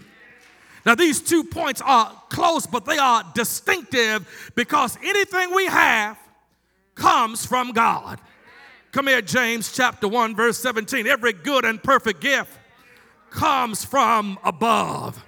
Now, 0.86 0.96
these 0.96 1.22
two 1.22 1.44
points 1.44 1.82
are 1.82 2.12
close, 2.30 2.66
but 2.66 2.86
they 2.86 2.98
are 2.98 3.24
distinctive 3.36 4.52
because 4.56 4.98
anything 5.04 5.54
we 5.54 5.66
have 5.66 6.18
comes 6.96 7.46
from 7.46 7.74
God. 7.74 8.20
Come 8.92 9.08
here, 9.08 9.22
James 9.22 9.72
chapter 9.72 10.08
1, 10.08 10.36
verse 10.36 10.58
17. 10.58 11.06
Every 11.06 11.34
good 11.34 11.66
and 11.66 11.82
perfect 11.84 12.22
gift 12.22 12.58
comes 13.30 13.86
from 13.86 14.40
above. 14.44 15.24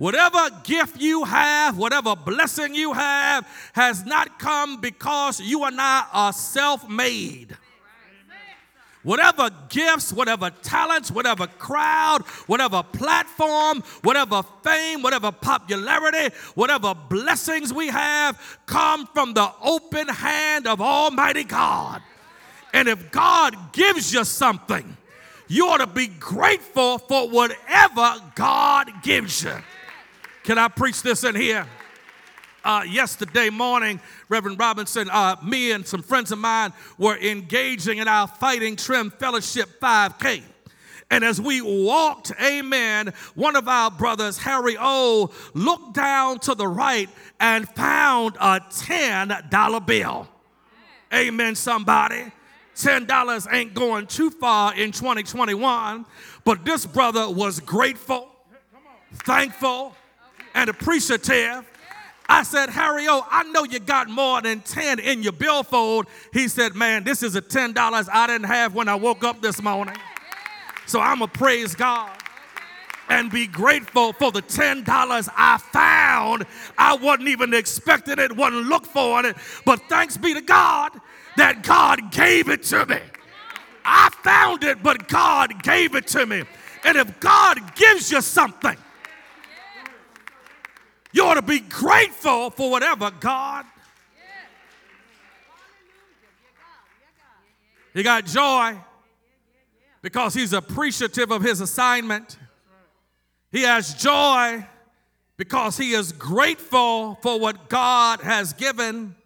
Whatever 0.00 0.48
gift 0.64 0.98
you 0.98 1.24
have, 1.24 1.76
whatever 1.76 2.16
blessing 2.16 2.74
you 2.74 2.94
have, 2.94 3.46
has 3.74 4.06
not 4.06 4.38
come 4.38 4.80
because 4.80 5.40
you 5.40 5.64
and 5.64 5.78
I 5.78 6.06
are 6.10 6.32
self 6.32 6.88
made. 6.88 7.54
Whatever 9.02 9.50
gifts, 9.68 10.10
whatever 10.10 10.48
talents, 10.62 11.10
whatever 11.10 11.46
crowd, 11.46 12.22
whatever 12.46 12.82
platform, 12.82 13.82
whatever 14.00 14.42
fame, 14.62 15.02
whatever 15.02 15.30
popularity, 15.30 16.34
whatever 16.54 16.94
blessings 16.94 17.70
we 17.70 17.88
have 17.88 18.58
come 18.64 19.06
from 19.08 19.34
the 19.34 19.52
open 19.60 20.08
hand 20.08 20.66
of 20.66 20.80
Almighty 20.80 21.44
God. 21.44 22.00
And 22.72 22.88
if 22.88 23.10
God 23.10 23.74
gives 23.74 24.14
you 24.14 24.24
something, 24.24 24.96
you 25.46 25.66
ought 25.66 25.78
to 25.78 25.86
be 25.86 26.06
grateful 26.06 26.96
for 26.96 27.28
whatever 27.28 28.14
God 28.34 28.90
gives 29.02 29.44
you. 29.44 29.52
Can 30.42 30.58
I 30.58 30.68
preach 30.68 31.02
this 31.02 31.22
in 31.24 31.34
here? 31.34 31.66
Uh, 32.64 32.82
yesterday 32.88 33.50
morning, 33.50 34.00
Reverend 34.28 34.58
Robinson, 34.58 35.08
uh, 35.10 35.36
me 35.42 35.72
and 35.72 35.86
some 35.86 36.02
friends 36.02 36.32
of 36.32 36.38
mine 36.38 36.72
were 36.98 37.16
engaging 37.16 37.98
in 37.98 38.08
our 38.08 38.26
Fighting 38.26 38.76
Trim 38.76 39.10
Fellowship 39.10 39.80
5K. 39.80 40.42
And 41.10 41.24
as 41.24 41.40
we 41.40 41.60
walked, 41.60 42.32
amen, 42.40 43.12
one 43.34 43.56
of 43.56 43.68
our 43.68 43.90
brothers, 43.90 44.38
Harry 44.38 44.76
O, 44.78 45.30
looked 45.54 45.94
down 45.94 46.38
to 46.40 46.54
the 46.54 46.68
right 46.68 47.08
and 47.38 47.68
found 47.68 48.36
a 48.36 48.60
$10 48.60 49.86
bill. 49.86 50.28
Amen, 51.12 51.54
somebody. 51.54 52.32
$10 52.76 53.52
ain't 53.52 53.74
going 53.74 54.06
too 54.06 54.30
far 54.30 54.74
in 54.74 54.92
2021, 54.92 56.06
but 56.44 56.64
this 56.64 56.86
brother 56.86 57.28
was 57.28 57.60
grateful, 57.60 58.28
thankful, 59.24 59.94
and 60.54 60.70
appreciative. 60.70 61.66
I 62.28 62.44
said, 62.44 62.70
Harry 62.70 63.08
O, 63.08 63.26
I 63.28 63.42
know 63.44 63.64
you 63.64 63.80
got 63.80 64.08
more 64.08 64.40
than 64.40 64.60
10 64.60 65.00
in 65.00 65.22
your 65.22 65.32
billfold. 65.32 66.06
He 66.32 66.46
said, 66.46 66.76
Man, 66.76 67.02
this 67.02 67.22
is 67.22 67.34
a 67.34 67.42
$10 67.42 68.08
I 68.12 68.26
didn't 68.28 68.46
have 68.46 68.74
when 68.74 68.88
I 68.88 68.94
woke 68.94 69.24
up 69.24 69.42
this 69.42 69.60
morning. 69.60 69.96
So 70.86 71.00
I'm 71.00 71.18
going 71.18 71.30
to 71.30 71.38
praise 71.38 71.74
God 71.74 72.16
and 73.08 73.30
be 73.30 73.46
grateful 73.46 74.12
for 74.12 74.30
the 74.30 74.42
$10 74.42 75.28
I 75.36 75.58
found. 75.58 76.46
I 76.78 76.94
wasn't 76.94 77.28
even 77.28 77.52
expecting 77.52 78.18
it, 78.18 78.34
wasn't 78.36 78.66
look 78.66 78.86
for 78.86 79.26
it, 79.26 79.36
but 79.66 79.82
thanks 79.88 80.16
be 80.16 80.32
to 80.32 80.40
God 80.40 80.92
that 81.36 81.62
God 81.62 82.12
gave 82.12 82.48
it 82.48 82.62
to 82.64 82.86
me. 82.86 82.98
I 83.84 84.10
found 84.22 84.62
it, 84.62 84.82
but 84.82 85.08
God 85.08 85.62
gave 85.62 85.94
it 85.94 86.06
to 86.08 86.26
me. 86.26 86.44
And 86.84 86.96
if 86.96 87.18
God 87.20 87.74
gives 87.74 88.10
you 88.10 88.20
something, 88.20 88.76
you 91.12 91.24
ought 91.24 91.34
to 91.34 91.42
be 91.42 91.60
grateful 91.60 92.50
for 92.50 92.70
whatever 92.70 93.10
God. 93.10 93.66
He 97.92 98.02
got 98.02 98.26
joy 98.26 98.76
because 100.02 100.34
he's 100.34 100.52
appreciative 100.52 101.30
of 101.30 101.42
his 101.42 101.60
assignment. 101.60 102.36
He 103.50 103.62
has 103.62 103.94
joy 103.94 104.66
because 105.36 105.76
he 105.76 105.92
is 105.92 106.12
grateful 106.12 107.16
for 107.16 107.40
what 107.40 107.68
God 107.68 108.20
has 108.20 108.52
given. 108.52 109.16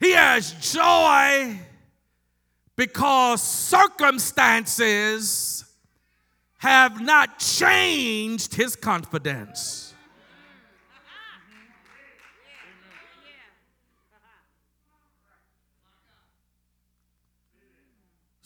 He 0.00 0.12
has 0.12 0.52
joy 0.74 1.58
because 2.76 3.42
circumstances 3.42 5.64
have 6.58 7.00
not 7.00 7.38
changed 7.38 8.54
his 8.54 8.76
confidence. 8.76 9.87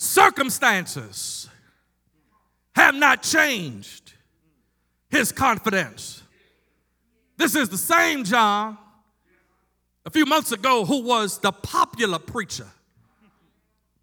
Circumstances 0.03 1.49
have 2.75 2.95
not 2.95 3.23
changed 3.23 4.15
his 5.09 5.31
confidence. 5.31 6.23
This 7.37 7.55
is 7.55 7.69
the 7.69 7.79
same 7.79 8.25
John 8.25 8.77
a 10.05 10.11
few 10.11 10.27
months 10.27 10.51
ago 10.51 10.85
who 10.85 11.03
was 11.03 11.38
the 11.38 11.53
popular 11.53 12.19
preacher. 12.19 12.67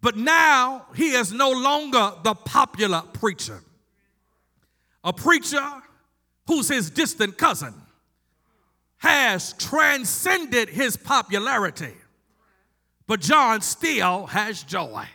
But 0.00 0.16
now 0.16 0.86
he 0.94 1.10
is 1.10 1.32
no 1.32 1.50
longer 1.50 2.12
the 2.22 2.34
popular 2.34 3.02
preacher. 3.12 3.60
A 5.04 5.12
preacher 5.12 5.70
who's 6.46 6.68
his 6.68 6.88
distant 6.88 7.36
cousin 7.36 7.74
has 8.98 9.52
transcended 9.54 10.70
his 10.70 10.96
popularity, 10.96 11.94
but 13.06 13.20
John 13.20 13.60
still 13.60 14.26
has 14.26 14.62
joy. 14.62 15.06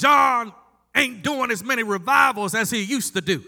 John 0.00 0.54
ain't 0.94 1.22
doing 1.22 1.50
as 1.50 1.62
many 1.62 1.82
revivals 1.82 2.54
as 2.54 2.70
he 2.70 2.82
used 2.82 3.12
to 3.14 3.20
do, 3.20 3.44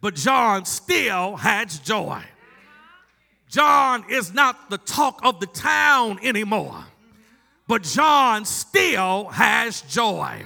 but 0.00 0.16
John 0.16 0.64
still 0.64 1.36
has 1.36 1.78
joy. 1.78 2.20
John 3.48 4.04
is 4.10 4.34
not 4.34 4.70
the 4.70 4.78
talk 4.78 5.20
of 5.24 5.38
the 5.38 5.46
town 5.46 6.18
anymore, 6.24 6.84
but 7.68 7.84
John 7.84 8.44
still 8.44 9.26
has 9.28 9.82
joy. 9.82 10.42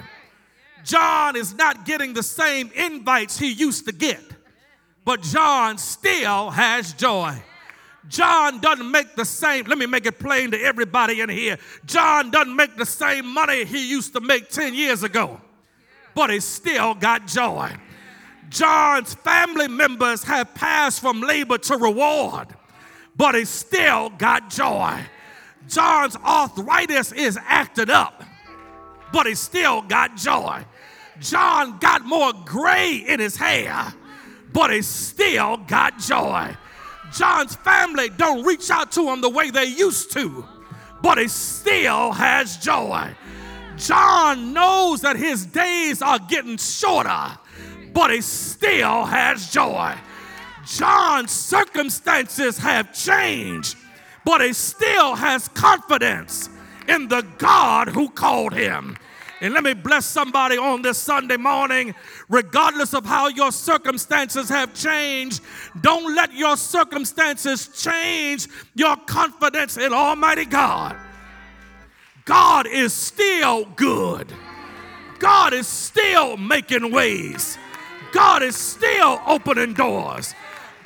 John 0.83 1.35
is 1.35 1.55
not 1.55 1.85
getting 1.85 2.13
the 2.13 2.21
same 2.21 2.69
invites 2.75 3.39
he 3.39 3.51
used 3.51 3.87
to 3.87 3.91
get, 3.91 4.21
but 5.03 5.23
John 5.23 5.79
still 5.79 6.51
has 6.51 6.93
joy. 6.93 7.41
John 8.09 8.59
doesn't 8.59 8.89
make 8.89 9.15
the 9.15 9.25
same, 9.25 9.65
let 9.65 9.77
me 9.77 9.85
make 9.85 10.05
it 10.05 10.19
plain 10.19 10.51
to 10.51 10.61
everybody 10.61 11.21
in 11.21 11.29
here. 11.29 11.57
John 11.85 12.29
doesn't 12.29 12.55
make 12.55 12.75
the 12.75 12.85
same 12.85 13.25
money 13.25 13.65
he 13.65 13.89
used 13.89 14.13
to 14.13 14.19
make 14.19 14.49
10 14.49 14.73
years 14.73 15.03
ago, 15.03 15.41
but 16.13 16.29
he 16.29 16.39
still 16.39 16.93
got 16.93 17.25
joy. 17.27 17.71
John's 18.49 19.15
family 19.15 19.67
members 19.67 20.23
have 20.23 20.53
passed 20.53 21.01
from 21.01 21.21
labor 21.21 21.57
to 21.57 21.77
reward, 21.77 22.47
but 23.15 23.35
he 23.35 23.45
still 23.45 24.09
got 24.11 24.49
joy. 24.49 24.99
John's 25.67 26.15
arthritis 26.17 27.11
is 27.11 27.39
acted 27.43 27.89
up, 27.89 28.23
but 29.11 29.25
he 29.25 29.33
still 29.33 29.81
got 29.81 30.15
joy. 30.15 30.63
John 31.19 31.79
got 31.79 32.05
more 32.05 32.33
gray 32.45 33.03
in 33.07 33.19
his 33.19 33.35
hair, 33.35 33.93
but 34.53 34.71
he 34.71 34.81
still 34.83 35.57
got 35.57 35.97
joy. 35.97 36.55
John's 37.13 37.55
family 37.55 38.09
don't 38.09 38.45
reach 38.45 38.69
out 38.69 38.91
to 38.93 39.09
him 39.09 39.21
the 39.21 39.29
way 39.29 39.49
they 39.49 39.65
used 39.65 40.11
to, 40.13 40.45
but 41.01 41.17
he 41.17 41.27
still 41.27 42.11
has 42.11 42.57
joy. 42.57 43.13
John 43.77 44.53
knows 44.53 45.01
that 45.01 45.15
his 45.15 45.45
days 45.45 46.01
are 46.01 46.19
getting 46.19 46.57
shorter, 46.57 47.37
but 47.93 48.11
he 48.11 48.21
still 48.21 49.05
has 49.05 49.51
joy. 49.51 49.95
John's 50.65 51.31
circumstances 51.31 52.57
have 52.57 52.93
changed, 52.93 53.77
but 54.23 54.41
he 54.41 54.53
still 54.53 55.15
has 55.15 55.47
confidence 55.49 56.49
in 56.87 57.07
the 57.07 57.21
God 57.37 57.89
who 57.89 58.09
called 58.09 58.53
him. 58.53 58.97
And 59.41 59.53
let 59.53 59.63
me 59.63 59.73
bless 59.73 60.05
somebody 60.05 60.57
on 60.57 60.81
this 60.81 60.97
Sunday 60.97 61.37
morning. 61.37 61.93
Regardless 62.29 62.93
of 62.93 63.05
how 63.05 63.27
your 63.27 63.51
circumstances 63.51 64.47
have 64.49 64.73
changed, 64.73 65.41
don't 65.81 66.15
let 66.15 66.33
your 66.33 66.55
circumstances 66.55 67.67
change 67.67 68.47
your 68.75 68.95
confidence 68.95 69.77
in 69.77 69.93
Almighty 69.93 70.45
God. 70.45 70.95
God 72.23 72.65
is 72.65 72.93
still 72.93 73.65
good. 73.75 74.31
God 75.19 75.53
is 75.53 75.67
still 75.67 76.37
making 76.37 76.91
ways. 76.91 77.57
God 78.13 78.41
is 78.41 78.55
still 78.55 79.21
opening 79.27 79.73
doors. 79.73 80.33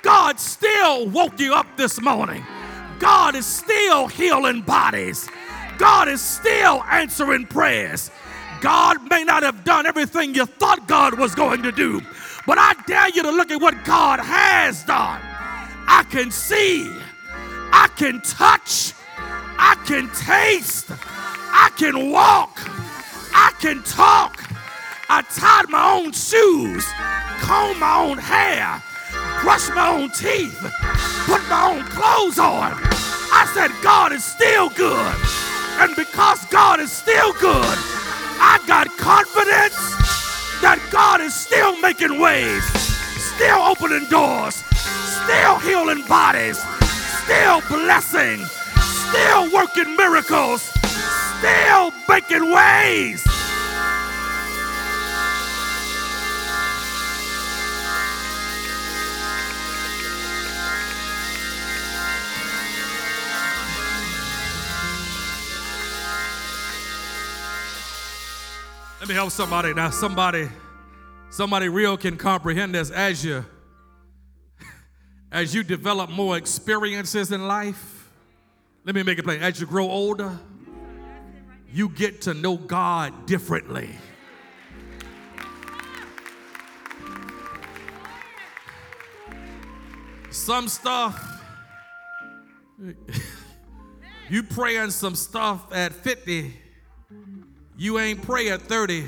God 0.02 0.40
still 0.40 1.08
woke 1.10 1.40
you 1.40 1.54
up 1.54 1.68
this 1.78 2.02
morning. 2.02 2.44
God 3.00 3.36
is 3.36 3.46
still 3.46 4.08
healing 4.08 4.62
bodies. 4.62 5.30
God 5.78 6.10
is 6.10 6.22
still 6.22 6.84
answering 6.84 7.46
prayers. 7.46 8.12
God 8.62 9.10
may 9.10 9.24
not 9.24 9.44
have 9.44 9.64
done 9.64 9.86
everything 9.86 10.36
you 10.36 10.46
thought 10.46 10.88
God 10.88 11.18
was 11.18 11.36
going 11.36 11.64
to 11.64 11.72
do, 11.72 12.02
but 12.46 12.58
I 12.58 12.74
dare 12.86 13.10
you 13.10 13.24
to 13.24 13.32
look 13.32 13.52
at 13.52 13.62
what 13.62 13.84
God 13.84 14.20
has 14.20 14.84
done. 14.84 15.22
I 15.88 16.04
can 16.10 16.32
see, 16.32 16.92
I 17.72 17.90
can 17.96 18.22
touch, 18.22 18.94
I 19.58 19.76
can 19.86 20.10
taste, 20.10 20.92
I 20.92 21.72
can 21.78 22.12
walk, 22.12 22.60
I 23.34 23.52
can 23.60 23.82
talk. 23.84 24.44
I 25.12 25.24
tied 25.24 25.70
my 25.70 25.92
own 25.98 26.12
shoes, 26.12 26.86
combed 27.42 27.80
my 27.80 27.98
own 27.98 28.20
hair, 28.20 28.80
brushed 29.42 29.74
my 29.74 29.90
own 29.90 30.12
teeth, 30.12 30.56
put 31.26 31.42
my 31.50 31.74
own 31.74 31.84
clothes 31.86 32.38
on. 32.38 32.78
I 33.34 33.50
said, 33.56 33.72
God 33.82 34.14
is 34.14 34.24
still 34.24 34.70
good. 34.70 35.16
And 35.82 35.96
because 35.96 36.46
God 36.46 36.80
is 36.80 36.92
still 36.92 37.34
good, 37.42 37.78
I 38.42 38.60
got 38.66 38.88
confidence 38.98 39.76
that 40.62 40.80
God 40.92 41.22
is 41.22 41.34
still 41.34 41.80
making 41.82 42.20
ways, 42.20 42.64
still 43.36 43.60
opening 43.60 44.06
doors, 44.10 44.64
still 45.24 45.60
healing 45.60 46.04
bodies, 46.08 46.58
still 47.24 47.62
blessing, 47.68 48.46
still 48.80 49.52
working 49.54 49.96
miracles, 49.96 50.62
still 51.40 51.94
making 52.08 52.52
ways. 52.52 53.29
Let 69.10 69.14
me 69.14 69.18
help 69.18 69.32
somebody 69.32 69.74
now. 69.74 69.90
Somebody, 69.90 70.48
somebody 71.32 71.68
real 71.68 71.98
can 71.98 72.16
comprehend 72.16 72.76
this 72.76 72.92
as 72.92 73.26
you 73.26 73.44
as 75.32 75.56
you 75.56 75.64
develop 75.64 76.12
more 76.12 76.38
experiences 76.38 77.32
in 77.32 77.48
life. 77.48 78.08
Let 78.86 78.94
me 78.94 79.02
make 79.02 79.18
it 79.18 79.24
plain. 79.24 79.42
As 79.42 79.60
you 79.60 79.66
grow 79.66 79.90
older, 79.90 80.38
you 81.74 81.90
get 81.90 82.22
to 82.22 82.36
know 82.36 82.56
God 82.56 83.26
differently. 83.26 83.90
Some 90.30 90.68
stuff, 90.68 91.42
you 94.30 94.44
praying 94.44 94.92
some 94.92 95.16
stuff 95.16 95.66
at 95.74 95.94
50 95.94 96.69
you 97.80 97.98
ain't 97.98 98.22
pray 98.22 98.50
at 98.50 98.62
30. 98.62 99.06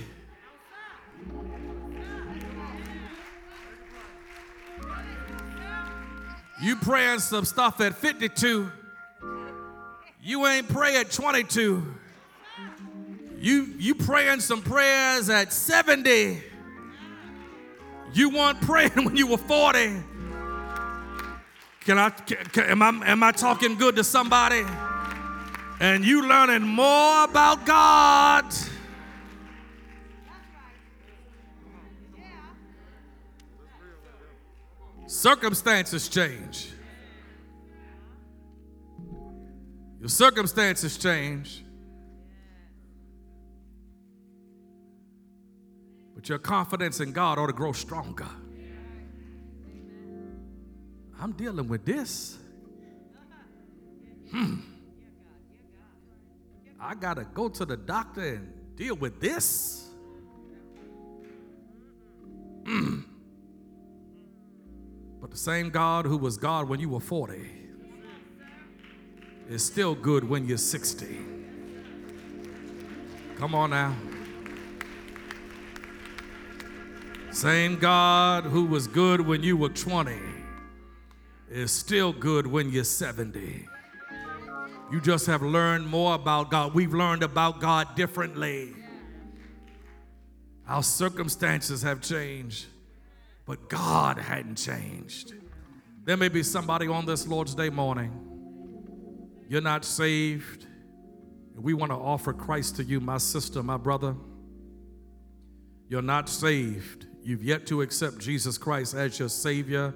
You 6.62 6.78
praying 6.78 7.20
some 7.20 7.44
stuff 7.44 7.82
at 7.82 7.96
52. 7.96 8.72
You 10.24 10.48
ain't 10.48 10.70
pray 10.70 10.96
at 10.96 11.12
22. 11.12 11.84
You 13.40 13.74
you 13.78 13.94
praying 13.94 14.40
some 14.40 14.62
prayers 14.62 15.30
at 15.30 15.52
70. 15.52 16.42
You 18.14 18.30
weren't 18.30 18.62
praying 18.62 18.92
when 18.96 19.18
you 19.18 19.28
were 19.28 19.38
40. 19.38 19.98
Can 21.82 21.98
I 21.98 22.10
can, 22.12 22.64
am 22.66 22.82
I 22.82 22.88
am 23.06 23.22
I 23.22 23.34
talking 23.34 23.76
good 23.76 23.98
to 23.98 24.04
somebody? 24.06 24.64
And 25.82 26.06
you 26.06 26.28
learning 26.28 26.62
more 26.62 27.24
about 27.24 27.66
God. 27.66 28.46
Circumstances 35.08 36.08
change. 36.08 36.70
Your 40.00 40.08
circumstances 40.08 41.00
change. 41.00 41.66
But 46.14 46.30
your 46.30 46.38
confidence 46.38 47.00
in 47.00 47.12
God 47.12 47.40
ought 47.40 47.48
to 47.48 47.54
grow 47.54 47.72
stronger. 47.72 48.30
I'm 51.20 51.32
dealing 51.32 51.68
with 51.68 51.86
this. 51.86 52.38
Hmm. 54.30 54.71
I 56.82 56.96
got 56.96 57.18
to 57.18 57.26
go 57.26 57.48
to 57.48 57.64
the 57.64 57.78
doctor 57.78 58.22
and 58.22 58.76
deal 58.76 58.96
with 58.96 59.22
this? 59.22 59.92
Mm. 62.64 63.06
But 65.22 65.30
the 65.30 65.38
same 65.38 65.70
God 65.70 66.06
who 66.06 66.18
was 66.18 66.38
God 66.38 66.68
when 66.68 66.80
you 66.80 66.90
were 66.90 67.00
40 67.00 67.52
is 69.48 69.64
still 69.64 69.94
good 69.94 70.28
when 70.28 70.48
you're 70.48 70.58
60. 70.58 71.20
Come 73.38 73.54
on 73.54 73.70
now. 73.70 73.96
Same 77.30 77.78
God 77.78 78.46
who 78.46 78.66
was 78.66 78.88
good 78.88 79.22
when 79.22 79.44
you 79.44 79.56
were 79.56 79.70
20 79.70 80.18
is 81.50 81.72
still 81.72 82.12
good 82.12 82.48
when 82.48 82.72
you're 82.72 82.84
70. 82.84 83.68
You 84.92 85.00
just 85.00 85.26
have 85.28 85.42
learned 85.42 85.88
more 85.88 86.16
about 86.16 86.52
God. 86.52 86.74
We've 86.74 86.94
learned 86.94 87.24
about 87.24 87.62
God 87.62 87.96
differently. 87.96 88.74
Our 90.68 90.84
circumstances 90.84 91.82
have 91.82 92.02
changed, 92.02 92.66
but 93.46 93.70
God 93.70 94.18
hadn't 94.18 94.58
changed. 94.58 95.34
There 96.04 96.18
may 96.18 96.28
be 96.28 96.44
somebody 96.44 96.88
on 96.88 97.06
this 97.06 97.26
Lord's 97.26 97.56
Day 97.56 97.70
morning. 97.70 98.12
You're 99.48 99.62
not 99.62 99.86
saved. 99.86 100.66
We 101.56 101.74
want 101.74 101.92
to 101.92 101.98
offer 101.98 102.34
Christ 102.34 102.76
to 102.78 102.84
you, 102.84 103.00
my 103.00 103.18
sister, 103.18 103.64
my 103.64 103.78
brother. 103.78 104.16
You're 105.88 106.02
not 106.02 106.28
saved. 106.28 107.06
You've 107.24 107.44
yet 107.44 107.66
to 107.68 107.82
accept 107.82 108.20
Jesus 108.20 108.58
Christ 108.58 108.94
as 108.96 109.20
your 109.20 109.30
Savior 109.30 109.94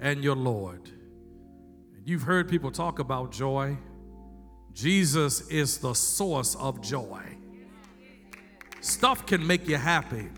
and 0.00 0.24
your 0.24 0.36
Lord. 0.36 0.90
You've 2.04 2.22
heard 2.22 2.48
people 2.48 2.70
talk 2.70 2.98
about 2.98 3.30
joy. 3.30 3.76
Jesus 4.74 5.48
is 5.48 5.78
the 5.78 5.94
source 5.94 6.54
of 6.56 6.80
joy. 6.80 7.22
Stuff 8.80 9.26
can 9.26 9.46
make 9.46 9.68
you 9.68 9.76
happy, 9.76 10.28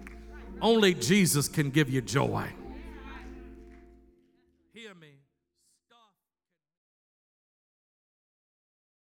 only 0.60 0.94
Jesus 0.94 1.48
can 1.48 1.70
give 1.70 1.88
you 1.88 2.00
joy. 2.00 2.46